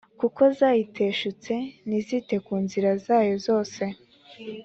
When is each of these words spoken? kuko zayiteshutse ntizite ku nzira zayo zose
kuko 0.19 0.41
zayiteshutse 0.57 1.53
ntizite 1.87 2.35
ku 2.45 2.53
nzira 2.63 2.89
zayo 3.05 3.35
zose 3.47 3.83